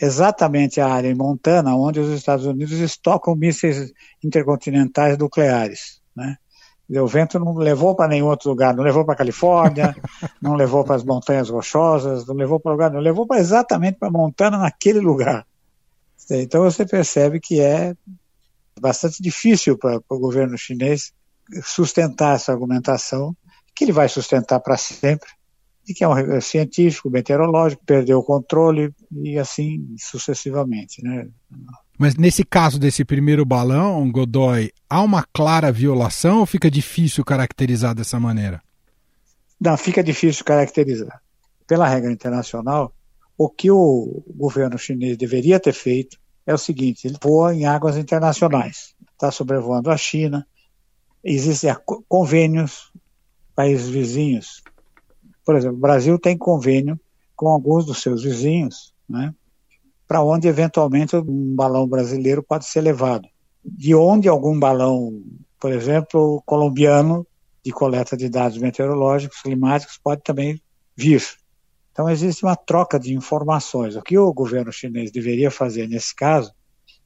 exatamente 0.00 0.80
a 0.80 0.88
área 0.88 1.08
em 1.08 1.14
Montana, 1.14 1.74
onde 1.74 2.00
os 2.00 2.10
Estados 2.10 2.46
Unidos 2.46 2.78
estocam 2.78 3.34
mísseis 3.34 3.92
intercontinentais 4.22 5.18
nucleares. 5.18 6.00
Né? 6.14 6.36
O 6.88 7.06
vento 7.06 7.38
não 7.38 7.54
levou 7.54 7.96
para 7.96 8.08
nenhum 8.08 8.26
outro 8.26 8.48
lugar, 8.48 8.74
não 8.74 8.84
levou 8.84 9.04
para 9.04 9.14
a 9.14 9.16
Califórnia, 9.16 9.96
não 10.40 10.54
levou 10.54 10.84
para 10.84 10.94
as 10.94 11.02
montanhas 11.02 11.50
rochosas, 11.50 12.24
não 12.26 12.34
levou 12.34 12.60
para 12.60 12.72
lugar, 12.72 12.90
não 12.92 13.00
levou 13.00 13.26
para 13.26 13.40
exatamente 13.40 13.98
para 13.98 14.10
Montana 14.10 14.58
naquele 14.58 15.00
lugar. 15.00 15.44
Então 16.30 16.62
você 16.62 16.86
percebe 16.86 17.40
que 17.40 17.60
é 17.60 17.94
bastante 18.80 19.22
difícil 19.22 19.76
para 19.76 20.00
o 20.08 20.18
governo 20.18 20.56
chinês 20.56 21.12
sustentar 21.62 22.36
essa 22.36 22.52
argumentação, 22.52 23.36
que 23.74 23.84
ele 23.84 23.92
vai 23.92 24.08
sustentar 24.08 24.60
para 24.60 24.76
sempre, 24.76 25.28
e 25.88 25.94
que 25.94 26.02
é 26.02 26.08
um 26.08 26.40
científico, 26.40 27.10
meteorológico, 27.10 27.84
perdeu 27.84 28.18
o 28.18 28.24
controle 28.24 28.92
e 29.12 29.38
assim 29.38 29.94
sucessivamente, 29.98 31.02
né? 31.02 31.28
Mas 31.98 32.14
nesse 32.14 32.44
caso 32.44 32.78
desse 32.78 33.04
primeiro 33.04 33.44
balão, 33.44 34.10
Godoy, 34.10 34.70
há 34.88 35.02
uma 35.02 35.24
clara 35.32 35.72
violação 35.72 36.40
ou 36.40 36.46
fica 36.46 36.70
difícil 36.70 37.24
caracterizar 37.24 37.94
dessa 37.94 38.20
maneira? 38.20 38.62
Não, 39.58 39.76
fica 39.76 40.04
difícil 40.04 40.44
caracterizar. 40.44 41.22
Pela 41.66 41.88
regra 41.88 42.12
internacional, 42.12 42.92
o 43.36 43.48
que 43.48 43.70
o 43.70 44.22
governo 44.36 44.78
chinês 44.78 45.16
deveria 45.16 45.58
ter 45.58 45.72
feito 45.72 46.18
é 46.46 46.52
o 46.52 46.58
seguinte: 46.58 47.06
ele 47.06 47.16
voa 47.20 47.54
em 47.54 47.64
águas 47.64 47.96
internacionais, 47.96 48.94
está 49.12 49.30
sobrevoando 49.30 49.90
a 49.90 49.96
China, 49.96 50.46
existem 51.24 51.74
convênios, 52.06 52.92
países 53.54 53.88
vizinhos. 53.88 54.62
Por 55.44 55.56
exemplo, 55.56 55.76
o 55.76 55.80
Brasil 55.80 56.18
tem 56.18 56.36
convênio 56.36 57.00
com 57.34 57.48
alguns 57.48 57.86
dos 57.86 58.02
seus 58.02 58.22
vizinhos, 58.22 58.92
né? 59.08 59.34
Para 60.06 60.22
onde 60.22 60.48
eventualmente 60.48 61.16
um 61.16 61.54
balão 61.54 61.86
brasileiro 61.86 62.42
pode 62.42 62.66
ser 62.66 62.80
levado. 62.80 63.28
de 63.68 63.96
onde 63.96 64.28
algum 64.28 64.56
balão, 64.58 65.20
por 65.58 65.72
exemplo, 65.72 66.40
colombiano, 66.46 67.26
de 67.64 67.72
coleta 67.72 68.16
de 68.16 68.28
dados 68.28 68.58
meteorológicos, 68.58 69.42
climáticos, 69.42 69.98
pode 69.98 70.22
também 70.22 70.62
vir. 70.96 71.20
Então, 71.90 72.08
existe 72.08 72.44
uma 72.44 72.54
troca 72.54 72.96
de 72.96 73.12
informações. 73.12 73.96
O 73.96 74.02
que 74.02 74.16
o 74.16 74.32
governo 74.32 74.72
chinês 74.72 75.10
deveria 75.10 75.50
fazer 75.50 75.88
nesse 75.88 76.14
caso 76.14 76.52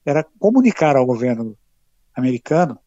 era 0.05 0.23
comunicar 0.39 0.97
ao 0.97 1.07
governo 1.07 1.57
americano, 2.15 2.79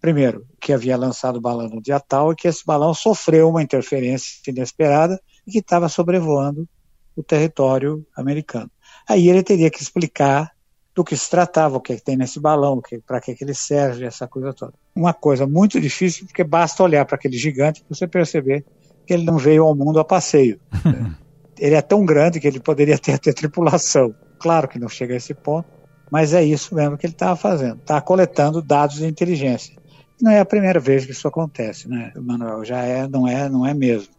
primeiro, 0.00 0.44
que 0.60 0.72
havia 0.72 0.96
lançado 0.96 1.36
o 1.36 1.40
balão 1.40 1.68
no 1.68 1.80
dia 1.80 2.00
tal 2.00 2.32
e 2.32 2.34
que 2.34 2.48
esse 2.48 2.64
balão 2.66 2.92
sofreu 2.92 3.50
uma 3.50 3.62
interferência 3.62 4.40
inesperada 4.48 5.20
e 5.46 5.52
que 5.52 5.58
estava 5.58 5.88
sobrevoando 5.88 6.68
o 7.14 7.22
território 7.22 8.04
americano. 8.16 8.70
Aí 9.10 9.28
ele 9.28 9.42
teria 9.42 9.68
que 9.68 9.82
explicar 9.82 10.52
do 10.94 11.02
que 11.02 11.16
se 11.16 11.28
tratava, 11.28 11.76
o 11.76 11.80
que, 11.80 11.94
é 11.94 11.96
que 11.96 12.02
tem 12.04 12.16
nesse 12.16 12.38
balão, 12.38 12.80
para 13.04 13.20
que, 13.20 13.34
que 13.34 13.42
ele 13.42 13.54
serve, 13.54 14.04
essa 14.04 14.28
coisa 14.28 14.52
toda. 14.52 14.72
Uma 14.94 15.12
coisa 15.12 15.48
muito 15.48 15.80
difícil, 15.80 16.26
porque 16.26 16.44
basta 16.44 16.80
olhar 16.84 17.04
para 17.04 17.16
aquele 17.16 17.36
gigante 17.36 17.82
para 17.82 17.92
você 17.92 18.06
perceber 18.06 18.64
que 19.04 19.12
ele 19.12 19.24
não 19.24 19.36
veio 19.36 19.64
ao 19.64 19.74
mundo 19.74 19.98
a 19.98 20.04
passeio. 20.04 20.60
ele 21.58 21.74
é 21.74 21.82
tão 21.82 22.04
grande 22.04 22.38
que 22.38 22.46
ele 22.46 22.60
poderia 22.60 22.96
ter, 22.96 23.18
ter 23.18 23.34
tripulação. 23.34 24.14
Claro 24.38 24.68
que 24.68 24.78
não 24.78 24.88
chega 24.88 25.14
a 25.14 25.16
esse 25.16 25.34
ponto, 25.34 25.68
mas 26.08 26.32
é 26.32 26.44
isso 26.44 26.72
mesmo 26.72 26.96
que 26.96 27.04
ele 27.04 27.12
estava 27.12 27.34
fazendo. 27.34 27.80
Está 27.80 28.00
coletando 28.00 28.62
dados 28.62 28.98
de 28.98 29.06
inteligência. 29.06 29.74
Não 30.22 30.30
é 30.30 30.38
a 30.38 30.44
primeira 30.44 30.78
vez 30.78 31.04
que 31.04 31.10
isso 31.10 31.26
acontece, 31.26 31.88
né, 31.88 32.12
Manuel? 32.14 32.64
Já 32.64 32.82
é, 32.82 33.08
não 33.08 33.26
é, 33.26 33.48
não 33.48 33.66
é 33.66 33.74
mesmo. 33.74 34.12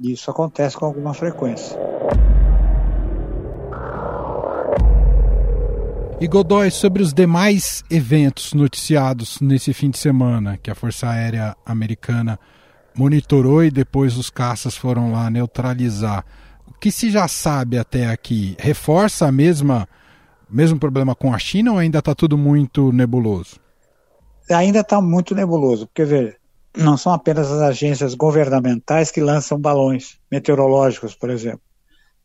E 0.00 0.12
isso 0.12 0.30
acontece 0.30 0.76
com 0.76 0.86
alguma 0.86 1.12
frequência. 1.12 1.76
E 6.20 6.26
Godoy, 6.26 6.68
sobre 6.72 7.00
os 7.00 7.14
demais 7.14 7.84
eventos 7.88 8.52
noticiados 8.52 9.40
nesse 9.40 9.72
fim 9.72 9.88
de 9.88 9.98
semana, 9.98 10.58
que 10.58 10.68
a 10.68 10.74
Força 10.74 11.08
Aérea 11.08 11.56
Americana 11.64 12.40
monitorou 12.92 13.62
e 13.62 13.70
depois 13.70 14.16
os 14.16 14.28
caças 14.28 14.76
foram 14.76 15.12
lá 15.12 15.30
neutralizar. 15.30 16.24
O 16.66 16.74
que 16.74 16.90
se 16.90 17.08
já 17.08 17.28
sabe 17.28 17.78
até 17.78 18.08
aqui 18.08 18.56
reforça 18.58 19.28
a 19.28 19.32
mesma 19.32 19.88
mesmo 20.50 20.76
problema 20.80 21.14
com 21.14 21.32
a 21.32 21.38
China 21.38 21.72
ou 21.72 21.78
ainda 21.78 22.00
está 22.00 22.12
tudo 22.16 22.36
muito 22.36 22.90
nebuloso? 22.90 23.60
Ainda 24.50 24.80
está 24.80 25.00
muito 25.00 25.36
nebuloso, 25.36 25.86
porque 25.86 26.04
veja, 26.04 26.34
não 26.76 26.96
são 26.96 27.12
apenas 27.12 27.48
as 27.48 27.60
agências 27.60 28.16
governamentais 28.16 29.12
que 29.12 29.20
lançam 29.20 29.56
balões 29.56 30.18
meteorológicos, 30.32 31.14
por 31.14 31.30
exemplo. 31.30 31.60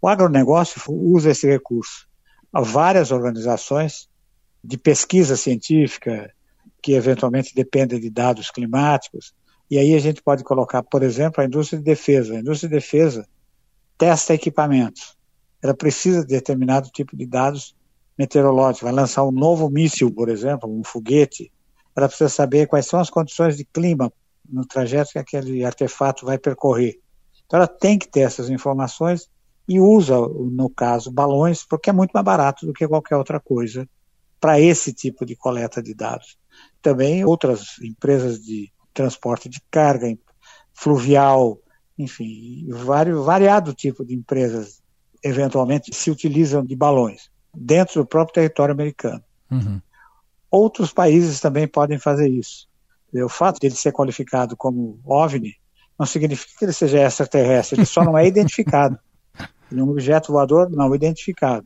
O 0.02 0.08
agronegócio 0.08 0.82
usa 0.88 1.30
esse 1.30 1.48
recurso 1.48 2.12
várias 2.62 3.12
organizações 3.12 4.08
de 4.64 4.78
pesquisa 4.78 5.36
científica 5.36 6.32
que 6.82 6.94
eventualmente 6.94 7.56
dependem 7.56 8.00
de 8.00 8.10
dados 8.10 8.52
climáticos. 8.52 9.34
E 9.72 9.78
aí 9.78 9.96
a 9.96 10.00
gente 10.00 10.22
pode 10.22 10.44
colocar, 10.44 10.84
por 10.84 11.02
exemplo, 11.02 11.42
a 11.42 11.46
indústria 11.46 11.80
de 11.80 11.86
defesa. 11.86 12.36
A 12.36 12.40
indústria 12.40 12.70
de 12.70 12.76
defesa 12.76 13.28
testa 13.98 14.34
equipamentos. 14.34 15.18
Ela 15.62 15.74
precisa 15.74 16.22
de 16.22 16.28
determinado 16.28 16.90
tipo 16.90 17.16
de 17.16 17.26
dados 17.26 17.76
meteorológicos. 18.18 18.84
Vai 18.84 18.92
lançar 18.92 19.24
um 19.24 19.32
novo 19.32 19.70
míssil, 19.70 20.12
por 20.12 20.30
exemplo, 20.30 20.70
um 20.70 20.84
foguete. 20.84 21.52
Ela 21.96 22.08
precisa 22.08 22.30
saber 22.30 22.68
quais 22.68 22.86
são 22.86 23.00
as 23.00 23.10
condições 23.10 23.58
de 23.58 23.64
clima 23.64 24.12
no 24.48 24.66
trajeto 24.66 25.12
que 25.12 25.20
aquele 25.20 25.64
artefato 25.64 26.26
vai 26.26 26.38
percorrer. 26.38 27.00
Então 27.46 27.58
ela 27.58 27.68
tem 27.68 27.98
que 27.98 28.08
ter 28.08 28.22
essas 28.22 28.50
informações 28.50 29.30
e 29.68 29.80
usa, 29.80 30.16
no 30.20 30.70
caso, 30.70 31.12
balões, 31.12 31.64
porque 31.64 31.90
é 31.90 31.94
muito 31.94 32.12
mais 32.12 32.26
barato 32.26 32.66
do 32.66 32.74
que 32.74 32.88
qualquer 32.88 33.16
outra 33.16 33.40
coisa 33.40 33.88
para 34.40 34.60
esse 34.60 34.94
tipo 34.94 35.26
de 35.26 35.36
coleta 35.36 35.82
de 35.82 35.94
dados. 35.94 36.38
Também 36.82 37.24
outras 37.24 37.80
empresas 37.82 38.42
de 38.42 38.72
transporte 38.94 39.48
de 39.48 39.62
carga, 39.72 40.08
fluvial, 40.74 41.58
enfim, 41.98 42.68
vários, 42.70 43.24
variado 43.26 43.74
tipo 43.74 44.06
de 44.06 44.14
empresas 44.14 44.82
eventualmente 45.24 45.96
se 45.96 46.12
utilizam 46.12 46.66
de 46.66 46.76
balões 46.76 47.32
dentro 47.56 48.02
do 48.02 48.06
próprio 48.06 48.34
território 48.34 48.74
americano. 48.74 49.24
Uhum. 49.50 49.80
Outros 50.52 50.92
países 50.92 51.40
também 51.40 51.68
podem 51.68 51.98
fazer 51.98 52.28
isso. 52.28 52.68
O 53.14 53.30
fato 53.30 53.60
de 53.60 53.68
ele 53.68 53.76
ser 53.76 53.92
qualificado 53.92 54.58
como 54.58 55.00
OVNI 55.06 55.56
não 55.98 56.06
significa 56.06 56.52
que 56.58 56.66
ele 56.66 56.74
seja 56.74 57.00
extraterrestre, 57.00 57.80
ele 57.80 57.86
só 57.86 58.04
não 58.04 58.18
é 58.18 58.26
identificado. 58.28 59.00
De 59.74 59.82
um 59.82 59.90
objeto 59.90 60.32
voador 60.32 60.70
não 60.70 60.94
identificado. 60.94 61.66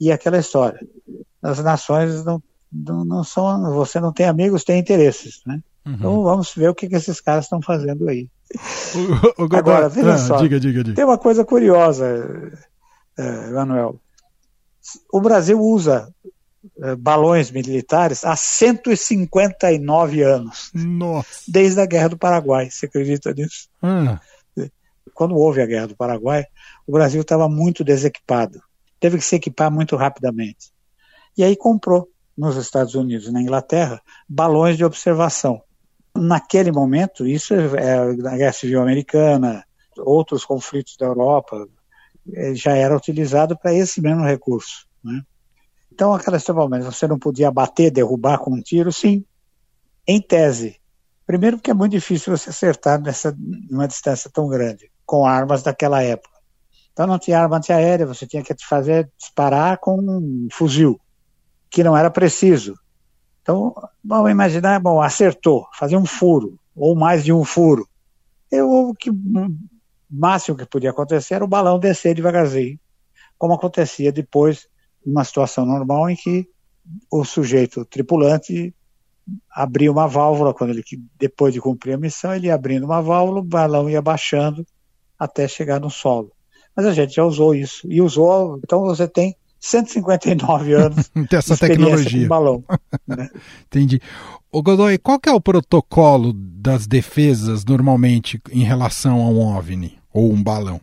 E 0.00 0.10
aquela 0.10 0.38
história, 0.38 0.80
as 1.42 1.62
nações 1.62 2.24
não, 2.24 2.42
não, 2.72 3.04
não 3.04 3.24
são, 3.24 3.72
você 3.74 4.00
não 4.00 4.12
tem 4.12 4.26
amigos, 4.26 4.64
tem 4.64 4.78
interesses, 4.78 5.42
né? 5.46 5.60
Uhum. 5.84 5.94
Então 5.94 6.22
vamos 6.22 6.54
ver 6.54 6.68
o 6.68 6.74
que, 6.74 6.88
que 6.88 6.96
esses 6.96 7.20
caras 7.20 7.44
estão 7.44 7.60
fazendo 7.60 8.08
aí. 8.08 8.28
O, 9.38 9.44
o, 9.44 9.56
Agora, 9.56 9.88
veja 9.88 10.14
ah, 10.14 10.18
só, 10.18 10.36
diga, 10.36 10.58
diga, 10.58 10.82
diga. 10.84 10.96
tem 10.96 11.04
uma 11.04 11.18
coisa 11.18 11.44
curiosa, 11.44 12.06
é, 13.18 13.48
Emanuel. 13.48 14.00
O 15.12 15.20
Brasil 15.20 15.60
usa 15.60 16.12
é, 16.80 16.94
balões 16.96 17.50
militares 17.50 18.24
há 18.24 18.36
159 18.36 20.22
anos. 20.22 20.70
Nossa. 20.74 21.28
Desde 21.48 21.80
a 21.80 21.86
Guerra 21.86 22.10
do 22.10 22.18
Paraguai, 22.18 22.70
você 22.70 22.86
acredita 22.86 23.32
nisso? 23.32 23.68
Hum. 23.82 24.16
Quando 25.14 25.36
houve 25.36 25.60
a 25.60 25.66
Guerra 25.66 25.88
do 25.88 25.96
Paraguai, 25.96 26.44
o 26.86 26.92
Brasil 26.92 27.20
estava 27.20 27.48
muito 27.48 27.84
desequipado. 27.84 28.60
Teve 28.98 29.18
que 29.18 29.24
se 29.24 29.36
equipar 29.36 29.70
muito 29.70 29.96
rapidamente. 29.96 30.72
E 31.36 31.42
aí 31.42 31.56
comprou 31.56 32.08
nos 32.36 32.56
Estados 32.56 32.94
Unidos 32.94 33.26
e 33.26 33.32
na 33.32 33.40
Inglaterra 33.42 34.00
balões 34.28 34.76
de 34.76 34.84
observação. 34.84 35.62
Naquele 36.14 36.70
momento, 36.70 37.26
isso 37.26 37.54
é 37.54 38.12
na 38.16 38.36
Guerra 38.36 38.52
Civil 38.52 38.80
Americana, 38.82 39.64
outros 39.98 40.44
conflitos 40.44 40.96
da 40.96 41.06
Europa, 41.06 41.66
eh, 42.32 42.54
já 42.54 42.76
era 42.76 42.96
utilizado 42.96 43.56
para 43.56 43.74
esse 43.74 44.00
mesmo 44.00 44.22
recurso. 44.22 44.86
Né? 45.02 45.22
Então, 45.90 46.12
aquela 46.12 46.36
história, 46.36 46.82
você 46.82 47.06
não 47.06 47.18
podia 47.18 47.50
bater, 47.50 47.90
derrubar 47.90 48.38
com 48.38 48.52
um 48.52 48.60
tiro? 48.60 48.92
Sim, 48.92 49.24
em 50.06 50.20
tese. 50.20 50.80
Primeiro 51.26 51.56
porque 51.56 51.70
é 51.70 51.74
muito 51.74 51.92
difícil 51.92 52.36
você 52.36 52.50
acertar 52.50 53.00
nessa, 53.00 53.34
numa 53.38 53.88
distância 53.88 54.30
tão 54.30 54.48
grande, 54.48 54.90
com 55.12 55.26
armas 55.26 55.62
daquela 55.62 56.02
época. 56.02 56.38
Então 56.90 57.06
não 57.06 57.18
tinha 57.18 57.38
arma 57.38 57.58
antiaérea, 57.58 58.06
você 58.06 58.26
tinha 58.26 58.42
que 58.42 58.54
fazer 58.66 59.10
disparar 59.18 59.76
com 59.76 59.98
um 60.00 60.48
fuzil, 60.50 60.98
que 61.68 61.84
não 61.84 61.94
era 61.94 62.10
preciso. 62.10 62.78
Então, 63.42 63.74
vamos 64.02 64.30
imaginar, 64.30 64.80
bom, 64.80 65.02
acertou, 65.02 65.66
fazer 65.74 65.98
um 65.98 66.06
furo, 66.06 66.58
ou 66.74 66.94
mais 66.96 67.22
de 67.22 67.30
um 67.30 67.44
furo. 67.44 67.86
Eu, 68.50 68.70
o 68.70 68.94
que, 68.94 69.10
máximo 70.08 70.56
que 70.56 70.64
podia 70.64 70.88
acontecer 70.88 71.34
era 71.34 71.44
o 71.44 71.48
balão 71.48 71.78
descer 71.78 72.14
devagarzinho, 72.14 72.80
como 73.36 73.52
acontecia 73.52 74.10
depois, 74.10 74.66
numa 75.04 75.24
situação 75.24 75.66
normal 75.66 76.08
em 76.08 76.16
que 76.16 76.48
o 77.10 77.22
sujeito 77.22 77.82
o 77.82 77.84
tripulante 77.84 78.74
abria 79.50 79.92
uma 79.92 80.08
válvula, 80.08 80.54
quando 80.54 80.70
ele, 80.70 80.82
depois 81.18 81.52
de 81.52 81.60
cumprir 81.60 81.92
a 81.92 81.98
missão, 81.98 82.34
ele 82.34 82.46
ia 82.46 82.54
abrindo 82.54 82.84
uma 82.84 83.02
válvula, 83.02 83.40
o 83.40 83.44
balão 83.44 83.90
ia 83.90 84.00
baixando 84.00 84.64
até 85.24 85.46
chegar 85.46 85.80
no 85.80 85.90
solo 85.90 86.32
mas 86.74 86.86
a 86.86 86.92
gente 86.92 87.14
já 87.14 87.24
usou 87.24 87.54
isso. 87.54 87.86
E 87.90 88.00
usou, 88.00 88.58
então 88.58 88.80
você 88.80 89.06
tem 89.06 89.36
159 89.60 90.72
anos 90.74 91.10
dessa 91.30 91.56
tecnologia. 91.56 92.22
Com 92.22 92.28
balão. 92.28 92.64
Né? 93.06 93.28
Entendi. 93.66 94.00
O 94.50 94.62
Godoy, 94.62 94.98
qual 94.98 95.18
que 95.18 95.28
é 95.28 95.32
o 95.32 95.40
protocolo 95.40 96.32
das 96.34 96.86
defesas 96.86 97.64
normalmente 97.64 98.40
em 98.50 98.64
relação 98.64 99.22
a 99.22 99.28
um 99.28 99.40
OVNI 99.56 99.98
ou 100.12 100.32
um 100.32 100.42
balão? 100.42 100.80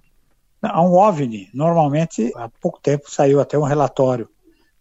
A 0.61 0.81
um 0.81 0.93
OVNI, 0.93 1.49
normalmente, 1.53 2.31
há 2.35 2.49
pouco 2.61 2.79
tempo 2.81 3.09
saiu 3.09 3.39
até 3.39 3.57
um 3.57 3.63
relatório 3.63 4.27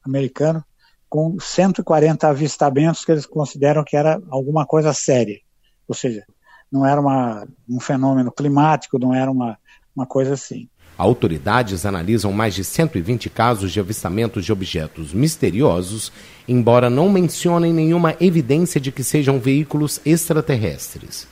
americano 0.05 0.65
com 1.09 1.39
140 1.39 2.29
avistamentos 2.29 3.05
que 3.05 3.13
eles 3.13 3.27
consideram 3.27 3.85
que 3.85 3.97
era 3.97 4.21
alguma 4.31 4.67
coisa 4.67 4.93
séria. 4.93 5.39
Ou 5.87 5.95
seja, 5.95 6.25
não 6.71 6.87
era 6.87 7.01
uma, 7.01 7.47
um 7.69 7.81
fenômeno 7.81 8.31
climático, 8.31 8.99
não 8.99 9.15
era 9.15 9.31
uma, 9.31 9.59
uma 9.95 10.07
coisa 10.07 10.35
assim. 10.35 10.69
Autoridades 10.97 11.87
analisam 11.87 12.33
mais 12.33 12.55
de 12.55 12.65
120 12.65 13.31
casos 13.31 13.73
de 13.73 13.79
avistamentos 13.79 14.45
de 14.45 14.53
objetos 14.53 15.13
misteriosos, 15.15 16.13
embora 16.49 16.91
não 16.91 17.09
mencionem 17.09 17.73
nenhuma 17.73 18.17
evidência 18.21 18.81
de 18.81 18.91
que 18.91 19.05
sejam 19.05 19.39
veículos 19.39 20.01
extraterrestres. 20.05 21.29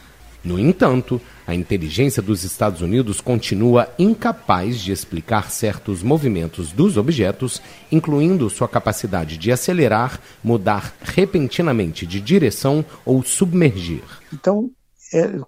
No 0.47 0.61
entanto, 0.61 1.21
a 1.45 1.53
inteligência 1.57 2.23
dos 2.23 2.45
Estados 2.45 2.81
Unidos 2.81 3.21
continua 3.21 3.89
incapaz 3.99 4.81
de 4.81 4.93
explicar 4.93 5.51
certos 5.51 6.05
movimentos 6.05 6.71
dos 6.71 6.97
objetos, 6.97 7.61
incluindo 7.91 8.49
sua 8.49 8.69
capacidade 8.69 9.37
de 9.37 9.51
acelerar, 9.51 10.21
mudar 10.45 10.95
repentinamente 11.03 12.07
de 12.07 12.21
direção 12.21 12.85
ou 13.05 13.25
submergir. 13.25 14.05
Então, 14.33 14.71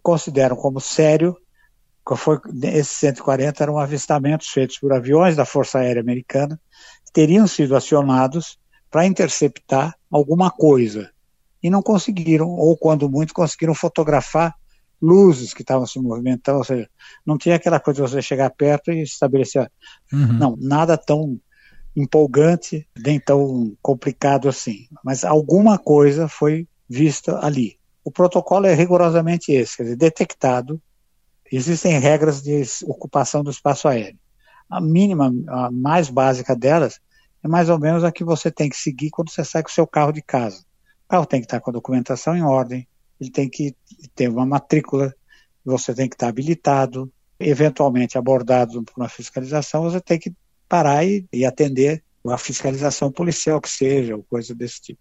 consideram 0.02 0.56
como 0.56 0.80
sério 0.80 1.36
foi, 2.16 2.38
esses 2.62 2.92
140 2.92 3.62
eram 3.62 3.78
avistamentos 3.78 4.48
feitos 4.48 4.78
por 4.78 4.92
aviões 4.92 5.36
da 5.36 5.44
Força 5.44 5.78
Aérea 5.78 6.00
Americana 6.00 6.58
que 7.04 7.12
teriam 7.12 7.46
sido 7.46 7.76
acionados 7.76 8.58
para 8.90 9.06
interceptar 9.06 9.94
alguma 10.10 10.50
coisa. 10.50 11.10
e 11.62 11.68
não 11.68 11.82
conseguiram, 11.82 12.48
ou 12.48 12.76
quando 12.76 13.10
muito, 13.10 13.34
conseguiram 13.34 13.74
fotografar 13.74 14.54
luzes 15.00 15.54
que 15.54 15.62
estavam 15.62 15.86
se 15.86 15.98
movimentando, 16.00 16.58
ou 16.58 16.64
seja, 16.64 16.88
não 17.24 17.38
tinha 17.38 17.56
aquela 17.56 17.78
coisa 17.78 18.02
de 18.02 18.10
você 18.10 18.22
chegar 18.22 18.50
perto 18.50 18.90
e 18.90 19.02
estabelecer. 19.02 19.70
Uhum. 20.12 20.32
Não, 20.38 20.56
nada 20.58 20.96
tão 20.96 21.38
empolgante, 21.96 22.88
nem 22.96 23.18
tão 23.18 23.76
complicado 23.82 24.48
assim. 24.48 24.86
Mas 25.04 25.24
alguma 25.24 25.78
coisa 25.78 26.28
foi 26.28 26.66
vista 26.88 27.44
ali. 27.44 27.77
O 28.08 28.10
protocolo 28.10 28.64
é 28.64 28.72
rigorosamente 28.72 29.52
esse, 29.52 29.76
quer 29.76 29.82
dizer, 29.82 29.96
detectado, 29.96 30.80
existem 31.52 31.98
regras 31.98 32.42
de 32.42 32.62
ocupação 32.86 33.44
do 33.44 33.50
espaço 33.50 33.86
aéreo. 33.86 34.18
A 34.66 34.80
mínima, 34.80 35.30
a 35.46 35.70
mais 35.70 36.08
básica 36.08 36.56
delas, 36.56 37.02
é 37.44 37.48
mais 37.48 37.68
ou 37.68 37.78
menos 37.78 38.04
a 38.04 38.10
que 38.10 38.24
você 38.24 38.50
tem 38.50 38.70
que 38.70 38.78
seguir 38.78 39.10
quando 39.10 39.30
você 39.30 39.44
sai 39.44 39.62
com 39.62 39.68
o 39.68 39.72
seu 39.72 39.86
carro 39.86 40.10
de 40.10 40.22
casa. 40.22 40.60
O 41.04 41.08
carro 41.10 41.26
tem 41.26 41.38
que 41.38 41.44
estar 41.44 41.60
com 41.60 41.68
a 41.68 41.72
documentação 41.74 42.34
em 42.34 42.40
ordem, 42.40 42.88
ele 43.20 43.30
tem 43.30 43.46
que 43.46 43.76
ter 44.14 44.30
uma 44.30 44.46
matrícula, 44.46 45.14
você 45.62 45.94
tem 45.94 46.08
que 46.08 46.14
estar 46.14 46.28
habilitado, 46.28 47.12
eventualmente 47.38 48.16
abordado 48.16 48.82
por 48.84 48.94
uma 48.96 49.08
fiscalização, 49.10 49.82
você 49.82 50.00
tem 50.00 50.18
que 50.18 50.32
parar 50.66 51.04
e, 51.04 51.26
e 51.30 51.44
atender 51.44 52.02
a 52.26 52.38
fiscalização 52.38 53.12
policial 53.12 53.60
que 53.60 53.68
seja, 53.68 54.16
ou 54.16 54.22
coisa 54.22 54.54
desse 54.54 54.80
tipo. 54.80 55.00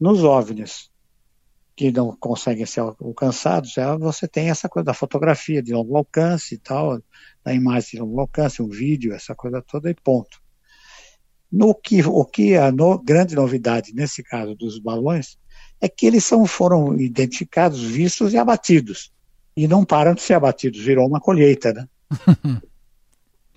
Nos 0.00 0.24
OVNIs, 0.24 0.92
que 1.76 1.90
não 1.90 2.16
conseguem 2.16 2.66
ser 2.66 2.80
alcançados, 2.80 3.74
você 3.98 4.28
tem 4.28 4.48
essa 4.48 4.68
coisa 4.68 4.86
da 4.86 4.94
fotografia 4.94 5.62
de 5.62 5.72
longo 5.72 5.96
alcance 5.96 6.54
e 6.54 6.58
tal, 6.58 7.00
da 7.44 7.52
imagem 7.52 7.90
de 7.92 7.98
longo 7.98 8.20
alcance, 8.20 8.62
um 8.62 8.68
vídeo, 8.68 9.12
essa 9.12 9.34
coisa 9.34 9.60
toda 9.60 9.90
e 9.90 9.94
ponto. 9.94 10.40
No 11.50 11.74
que, 11.74 12.02
o 12.02 12.24
que 12.24 12.56
a 12.56 12.70
no, 12.70 12.98
grande 12.98 13.34
novidade 13.34 13.92
nesse 13.92 14.22
caso 14.22 14.54
dos 14.54 14.78
balões 14.78 15.36
é 15.80 15.88
que 15.88 16.06
eles 16.06 16.24
são, 16.24 16.46
foram 16.46 16.96
identificados, 16.98 17.82
vistos 17.82 18.32
e 18.32 18.38
abatidos. 18.38 19.12
E 19.56 19.68
não 19.68 19.84
param 19.84 20.14
de 20.14 20.22
ser 20.22 20.34
abatidos, 20.34 20.80
virou 20.80 21.06
uma 21.06 21.20
colheita, 21.20 21.72
né? 21.72 21.88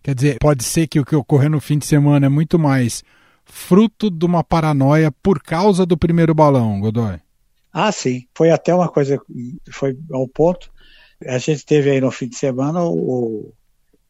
Quer 0.03 0.15
dizer, 0.15 0.37
pode 0.39 0.63
ser 0.63 0.87
que 0.87 0.99
o 0.99 1.05
que 1.05 1.15
ocorreu 1.15 1.49
no 1.49 1.59
fim 1.59 1.77
de 1.77 1.85
semana 1.85 2.27
é 2.27 2.29
muito 2.29 2.57
mais 2.57 3.03
fruto 3.45 4.09
de 4.09 4.25
uma 4.25 4.43
paranoia 4.43 5.11
por 5.11 5.41
causa 5.41 5.85
do 5.85 5.97
primeiro 5.97 6.33
balão, 6.35 6.79
Godoy. 6.79 7.19
Ah, 7.79 7.91
sim. 7.91 8.25
Foi 8.35 8.49
até 8.49 8.73
uma 8.73 8.89
coisa, 8.89 9.21
foi 9.71 9.95
ao 10.11 10.27
ponto. 10.27 10.71
A 11.27 11.37
gente 11.37 11.63
teve 11.63 11.91
aí 11.91 12.01
no 12.01 12.09
fim 12.09 12.27
de 12.27 12.35
semana 12.35 12.83
o, 12.83 13.53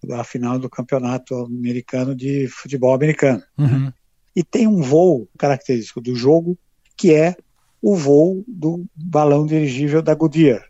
a 0.09 0.23
final 0.23 0.57
do 0.57 0.69
campeonato 0.69 1.35
americano 1.35 2.15
de 2.15 2.47
futebol 2.47 2.93
americano. 2.93 3.43
Uhum. 3.57 3.91
E 4.33 4.41
tem 4.41 4.67
um 4.67 4.81
voo 4.81 5.27
característico 5.37 5.99
do 5.99 6.15
jogo 6.15 6.57
que 6.95 7.13
é 7.13 7.35
o 7.81 7.93
voo 7.93 8.41
do 8.47 8.85
balão 8.95 9.45
dirigível 9.45 10.01
da 10.01 10.15
Goodyear, 10.15 10.65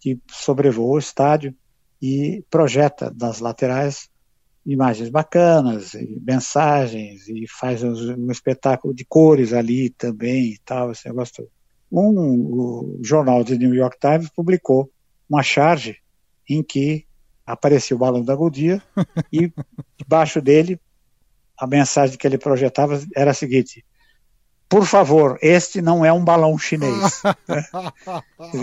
que 0.00 0.20
sobrevoa 0.30 0.94
o 0.94 0.98
estádio 1.00 1.52
e 2.00 2.44
projeta 2.48 3.10
das 3.10 3.40
laterais 3.40 4.08
imagens 4.64 5.08
bacanas, 5.08 5.94
e 5.94 6.22
mensagens, 6.24 7.26
e 7.26 7.46
faz 7.48 7.82
um, 7.82 8.30
espetáculo 8.30 8.94
de 8.94 9.04
cores 9.04 9.52
ali 9.52 9.90
também 9.90 10.52
e 10.52 10.58
tal, 10.64 10.92
esse 10.92 11.08
negócio 11.08 11.34
todo. 11.34 11.57
Um, 11.90 12.98
jornal 13.02 13.42
de 13.42 13.56
New 13.56 13.74
York 13.74 13.96
Times 13.98 14.28
publicou 14.28 14.90
uma 15.28 15.42
charge 15.42 15.96
em 16.48 16.62
que 16.62 17.06
aparecia 17.46 17.96
o 17.96 17.98
balão 17.98 18.22
da 18.22 18.34
Goodyear 18.34 18.82
e 19.32 19.50
debaixo 19.96 20.40
dele 20.40 20.78
a 21.58 21.66
mensagem 21.66 22.16
que 22.16 22.26
ele 22.26 22.38
projetava 22.38 23.02
era 23.16 23.30
a 23.30 23.34
seguinte: 23.34 23.84
por 24.68 24.84
favor, 24.84 25.38
este 25.40 25.80
não 25.80 26.04
é 26.04 26.12
um 26.12 26.24
balão 26.24 26.56
chinês. 26.58 27.22
né? 27.48 27.64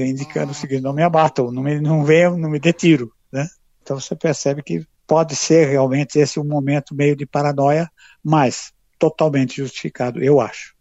Indicando 0.08 0.52
o 0.52 0.56
seguinte: 0.56 0.82
não 0.82 0.94
me 0.94 1.04
abatam, 1.04 1.52
não 1.52 1.64
me, 1.64 1.80
não 1.80 2.04
venham, 2.04 2.38
não 2.38 2.50
me 2.50 2.60
detiro. 2.60 3.12
Né? 3.32 3.48
Então 3.82 4.00
você 4.00 4.16
percebe 4.16 4.62
que 4.62 4.86
pode 5.08 5.36
ser 5.36 5.68
realmente 5.68 6.20
esse 6.20 6.40
um 6.40 6.44
momento 6.44 6.96
meio 6.96 7.16
de 7.16 7.26
paranoia, 7.26 7.90
mas 8.24 8.72
totalmente 8.98 9.58
justificado, 9.58 10.24
eu 10.24 10.40
acho. 10.40 10.75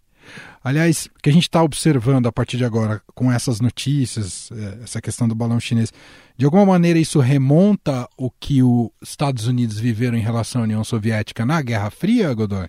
Aliás, 0.64 1.11
o 1.14 1.22
que 1.22 1.29
a 1.29 1.33
gente 1.33 1.42
está 1.42 1.62
observando 1.62 2.27
a 2.27 2.33
partir 2.33 2.57
de 2.57 2.64
agora 2.64 3.03
com 3.14 3.31
essas 3.31 3.61
notícias, 3.61 4.50
é, 4.50 4.83
essa 4.83 4.98
questão 4.98 5.29
do 5.29 5.35
balão 5.35 5.61
chinês, 5.61 5.92
de 6.38 6.46
alguma 6.46 6.64
maneira 6.64 6.98
isso 6.98 7.20
remonta 7.20 8.09
o 8.16 8.31
que 8.31 8.62
os 8.62 8.90
Estados 9.03 9.46
Unidos 9.46 9.79
viveram 9.79 10.16
em 10.16 10.22
relação 10.22 10.62
à 10.62 10.64
União 10.64 10.83
Soviética 10.83 11.44
na 11.44 11.61
Guerra 11.61 11.90
Fria, 11.90 12.33
Godoy? 12.33 12.66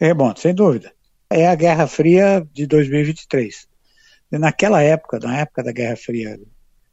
Remonta, 0.00 0.42
sem 0.42 0.54
dúvida. 0.54 0.92
É 1.28 1.48
a 1.48 1.56
Guerra 1.56 1.88
Fria 1.88 2.46
de 2.52 2.68
2023. 2.68 3.66
naquela 4.30 4.80
época, 4.80 5.18
na 5.18 5.38
época 5.40 5.64
da 5.64 5.72
Guerra 5.72 5.96
Fria, 5.96 6.38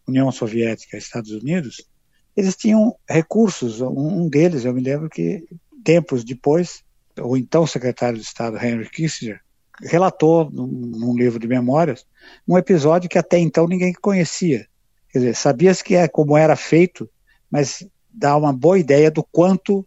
União 0.08 0.32
Soviética 0.32 0.98
e 0.98 1.00
Estados 1.00 1.30
Unidos, 1.30 1.88
eles 2.36 2.56
tinham 2.56 2.96
recursos. 3.08 3.80
Um 3.80 4.28
deles, 4.28 4.66
eu 4.66 4.74
me 4.74 4.82
lembro 4.82 5.08
que 5.08 5.46
tempos 5.84 6.24
depois, 6.24 6.84
o 7.22 7.38
então 7.38 7.68
secretário 7.68 8.18
de 8.18 8.26
Estado 8.26 8.58
Henry 8.58 8.90
Kissinger 8.90 9.45
relatou 9.82 10.50
num, 10.52 11.16
livro 11.16 11.40
de 11.40 11.48
memórias 11.48 12.06
um 12.48 12.58
episódio 12.58 13.10
que 13.10 13.18
até 13.18 13.38
então 13.38 13.68
ninguém 13.68 13.94
conhecia. 13.94 14.68
Quer 15.10 15.20
dizer, 15.20 15.36
sabias 15.36 15.82
que 15.82 15.96
é 15.96 16.08
como 16.08 16.38
era 16.38 16.56
feito, 16.56 17.10
mas 17.50 17.86
dá 18.12 18.36
uma 18.36 18.54
boa 18.54 18.80
ideia 18.80 19.12
do 19.12 19.24
quanto 19.24 19.86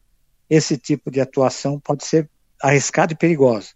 esse 0.48 0.76
tipo 0.76 1.10
de 1.10 1.20
atuação 1.20 1.78
pode 1.80 2.04
ser 2.04 2.28
arriscada 2.62 3.12
e 3.12 3.16
perigosa. 3.16 3.70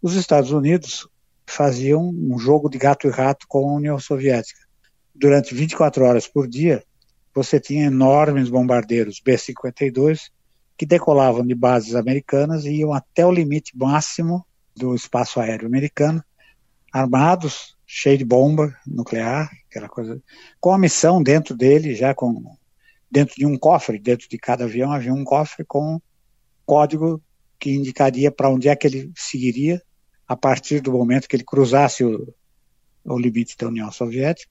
Os 0.00 0.14
Estados 0.14 0.52
Unidos 0.52 1.08
faziam 1.46 2.08
um 2.08 2.38
jogo 2.38 2.68
de 2.68 2.78
gato 2.78 3.06
e 3.06 3.10
rato 3.10 3.46
com 3.48 3.68
a 3.68 3.74
União 3.74 3.98
Soviética. 3.98 4.60
Durante 5.14 5.54
24 5.54 6.04
horas 6.04 6.26
por 6.26 6.48
dia, 6.48 6.82
você 7.34 7.58
tinha 7.60 7.86
enormes 7.86 8.48
bombardeiros 8.48 9.20
B-52 9.20 10.30
que 10.76 10.86
decolavam 10.86 11.46
de 11.46 11.54
bases 11.54 11.94
americanas 11.94 12.64
e 12.64 12.76
iam 12.76 12.92
até 12.92 13.24
o 13.24 13.30
limite 13.30 13.76
máximo 13.76 14.44
do 14.74 14.94
espaço 14.94 15.40
aéreo 15.40 15.66
americano, 15.66 16.22
armados, 16.92 17.76
cheio 17.86 18.18
de 18.18 18.24
bomba 18.24 18.76
nuclear, 18.86 19.50
aquela 19.68 19.88
coisa, 19.88 20.20
com 20.60 20.72
a 20.72 20.78
missão 20.78 21.22
dentro 21.22 21.56
dele, 21.56 21.94
já 21.94 22.14
com 22.14 22.56
dentro 23.10 23.34
de 23.36 23.44
um 23.44 23.58
cofre, 23.58 23.98
dentro 23.98 24.26
de 24.28 24.38
cada 24.38 24.64
avião 24.64 24.90
havia 24.90 25.12
um 25.12 25.24
cofre 25.24 25.64
com 25.66 26.00
código 26.64 27.22
que 27.58 27.70
indicaria 27.70 28.32
para 28.32 28.48
onde 28.48 28.68
é 28.68 28.74
que 28.74 28.86
ele 28.86 29.12
seguiria 29.14 29.82
a 30.26 30.34
partir 30.34 30.80
do 30.80 30.92
momento 30.92 31.28
que 31.28 31.36
ele 31.36 31.44
cruzasse 31.44 32.02
o, 32.02 32.34
o 33.04 33.18
limite 33.18 33.56
da 33.58 33.68
União 33.68 33.92
Soviética. 33.92 34.50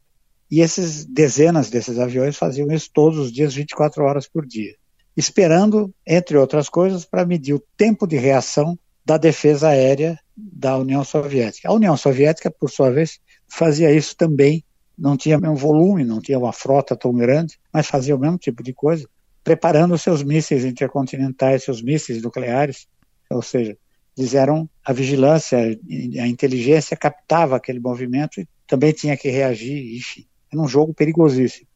E 0.49 0.61
esses 0.61 1.05
dezenas 1.05 1.69
desses 1.69 1.97
aviões 1.97 2.37
faziam 2.37 2.71
isso 2.71 2.91
todos 2.93 3.17
os 3.17 3.31
dias, 3.31 3.55
24 3.55 4.03
horas 4.03 4.27
por 4.27 4.45
dia, 4.45 4.75
esperando, 5.17 5.91
entre 6.05 6.37
outras 6.37 6.69
coisas, 6.69 7.03
para 7.03 7.25
medir 7.25 7.53
o 7.53 7.63
tempo 7.75 8.05
de 8.05 8.17
reação 8.17 8.77
da 9.05 9.17
defesa 9.17 9.69
aérea 9.69 10.19
da 10.35 10.77
União 10.77 11.03
Soviética. 11.03 11.69
A 11.69 11.73
União 11.73 11.95
Soviética, 11.97 12.51
por 12.51 12.69
sua 12.69 12.89
vez, 12.91 13.19
fazia 13.47 13.91
isso 13.91 14.15
também, 14.15 14.63
não 14.97 15.17
tinha 15.17 15.37
o 15.37 15.41
mesmo 15.41 15.55
volume, 15.55 16.03
não 16.03 16.21
tinha 16.21 16.37
uma 16.37 16.53
frota 16.53 16.95
tão 16.95 17.13
grande, 17.13 17.59
mas 17.73 17.87
fazia 17.87 18.15
o 18.15 18.19
mesmo 18.19 18.37
tipo 18.37 18.61
de 18.61 18.73
coisa, 18.73 19.07
preparando 19.43 19.97
seus 19.97 20.23
mísseis 20.23 20.63
intercontinentais, 20.63 21.63
seus 21.63 21.81
mísseis 21.81 22.21
nucleares, 22.21 22.87
ou 23.29 23.41
seja, 23.41 23.77
eles 24.17 24.33
eram 24.33 24.69
a 24.85 24.93
vigilância, 24.93 25.57
a 25.57 26.27
inteligência 26.27 26.97
captava 26.97 27.55
aquele 27.55 27.79
movimento 27.79 28.39
e 28.39 28.47
também 28.67 28.91
tinha 28.91 29.17
que 29.17 29.29
reagir, 29.29 29.97
enfim. 29.97 30.25
Era 30.51 30.61
um 30.61 30.67
jogo 30.67 30.93
perigosíssimo. 30.93 31.67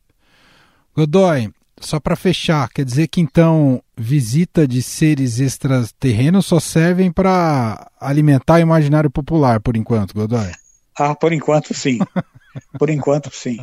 Godoy, 0.96 1.52
só 1.80 2.00
para 2.00 2.16
fechar, 2.16 2.70
quer 2.70 2.86
dizer 2.86 3.08
que 3.08 3.20
então 3.20 3.82
visita 3.98 4.68
de 4.68 4.82
seres 4.82 5.40
extraterrenos 5.40 6.46
só 6.46 6.60
servem 6.60 7.12
para 7.12 7.92
alimentar 8.00 8.56
o 8.56 8.60
imaginário 8.60 9.10
popular, 9.10 9.60
por 9.60 9.76
enquanto, 9.76 10.14
Godoy? 10.14 10.52
Ah, 10.98 11.14
por 11.14 11.34
enquanto 11.34 11.74
sim. 11.74 12.00
por 12.80 12.90
enquanto 12.90 13.34
sim. 13.34 13.60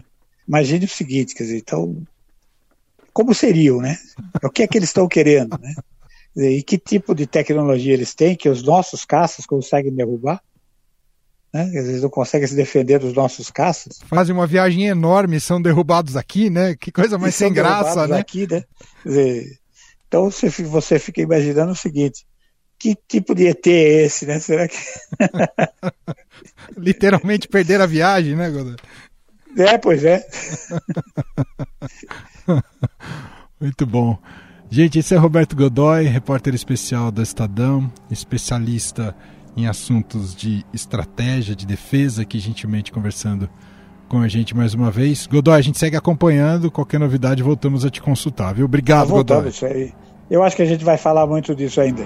Imagine 0.47 0.85
o 0.85 0.89
seguinte, 0.89 1.35
quer 1.35 1.45
dizer, 1.45 1.59
então, 1.59 2.03
como 3.13 3.35
seriam, 3.35 3.79
né? 3.79 3.97
O 4.43 4.51
que 4.51 4.63
é 4.63 4.67
que 4.67 4.77
eles 4.77 4.91
estão 4.91 5.09
querendo, 5.09 5.59
né? 5.59 5.75
E 6.37 6.63
que 6.63 6.79
tipo 6.79 7.15
de 7.15 7.27
tecnologia 7.27 7.93
eles 7.93 8.15
têm 8.15 8.37
que 8.37 8.49
os 8.49 8.63
nossos 8.63 9.05
caças 9.05 9.47
conseguem 9.47 9.93
derrubar? 9.93 10.43
Né? 11.53 11.71
Eles 11.75 12.03
não 12.03 12.09
conseguem 12.09 12.49
se 12.49 12.55
defender 12.55 12.99
dos 12.99 13.13
nossos 13.13 13.51
caças. 13.51 14.01
Fazem 14.07 14.35
uma 14.35 14.47
viagem 14.47 14.87
enorme, 14.87 15.39
são 15.39 15.61
derrubados 15.61 16.17
aqui, 16.17 16.49
né? 16.49 16.75
Que 16.75 16.91
coisa 16.91 17.19
mais 17.19 17.35
e 17.35 17.39
sem 17.39 17.53
graça, 17.53 18.07
né? 18.07 18.19
Aqui, 18.19 18.47
né? 18.51 18.65
Dizer, 19.05 19.59
então 20.09 20.31
você, 20.31 20.49
você 20.49 20.99
fica 20.99 21.21
imaginando 21.21 21.73
o 21.73 21.77
seguinte: 21.77 22.27
que 22.79 22.97
tipo 23.07 23.35
de 23.35 23.49
ET 23.49 23.67
é 23.67 24.05
esse, 24.05 24.27
né? 24.27 24.41
Será 24.41 24.67
que. 24.67 24.77
Literalmente 26.77 27.49
perder 27.49 27.81
a 27.81 27.87
viagem, 27.87 28.35
né, 28.35 28.51
Godoy? 28.51 28.77
É, 29.57 29.77
pois 29.77 30.05
é. 30.05 30.27
Muito 33.61 33.87
bom. 33.87 34.19
Gente, 34.71 34.99
esse 34.99 35.15
é 35.15 35.19
Roberto 35.19 35.55
Godoy, 35.55 36.05
repórter 36.05 36.55
especial 36.55 37.13
da 37.13 37.23
Estadão, 37.23 37.93
especialista 38.11 39.15
em 39.57 39.67
assuntos 39.67 40.35
de 40.35 40.65
estratégia, 40.73 41.55
de 41.55 41.67
defesa, 41.67 42.23
aqui 42.23 42.39
gentilmente 42.39 42.91
conversando 42.91 43.49
com 44.09 44.19
a 44.19 44.29
gente 44.29 44.57
mais 44.57 44.75
uma 44.75 44.91
vez. 44.91 45.27
Godoy, 45.27 45.59
a 45.59 45.63
gente 45.63 45.79
segue 45.79 45.97
acompanhando. 45.97 46.71
Qualquer 46.71 47.01
novidade, 47.01 47.43
voltamos 47.43 47.85
a 47.85 47.91
te 47.91 48.01
consultar, 48.01 48.55
viu? 48.55 48.67
Obrigado, 48.67 49.09
tá 49.09 49.15
Godoy. 49.15 49.49
Isso 49.49 49.67
aí. 49.67 49.93
Eu 50.31 50.43
acho 50.43 50.57
que 50.57 50.63
a 50.63 50.67
gente 50.67 50.85
vai 50.85 50.99
falar 50.99 51.27
muito 51.27 51.55
disso 51.55 51.81
ainda. 51.81 52.05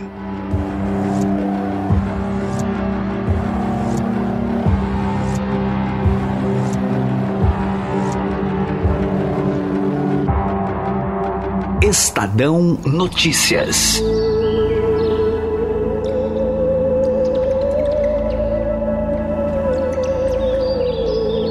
Estadão 11.82 12.78
Notícias. 12.85 14.02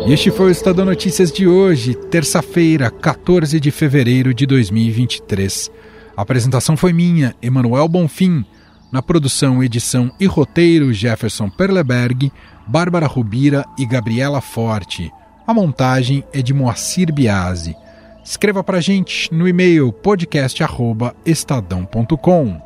E 0.06 0.14
este 0.14 0.30
foi 0.30 0.50
o 0.50 0.52
Estadão 0.52 0.86
Notícias 0.86 1.32
de 1.32 1.48
hoje, 1.48 1.96
terça-feira, 1.96 2.92
14 2.92 3.60
de 3.60 3.72
fevereiro 3.72 4.36
de 4.36 4.46
2023. 4.46 5.72
A 6.16 6.22
apresentação 6.22 6.78
foi 6.78 6.94
minha, 6.94 7.36
Emanuel 7.42 7.88
Bonfim. 7.88 8.46
Na 8.92 9.02
produção, 9.02 9.64
edição 9.64 10.12
e 10.20 10.28
roteiro, 10.28 10.94
Jefferson 10.94 11.50
Perleberg, 11.50 12.32
Bárbara 12.68 13.08
Rubira 13.08 13.66
e 13.80 13.86
Gabriela 13.86 14.42
Forte. 14.42 15.12
A 15.48 15.56
montagem 15.56 16.24
é 16.32 16.42
de 16.42 16.54
Moacir 16.54 17.12
Biasi. 17.12 17.76
Escreva 18.24 18.64
para 18.64 18.82
gente 18.82 19.34
no 19.34 19.48
e-mail 19.48 19.92
podcast@estadão.com. 19.92 22.62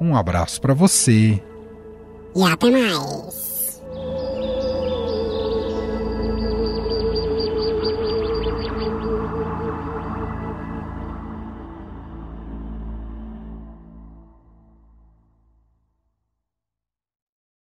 Um 0.00 0.16
abraço 0.16 0.60
para 0.60 0.74
você 0.74 1.40
e 2.36 2.42
até 2.42 2.70
mais. 2.70 3.35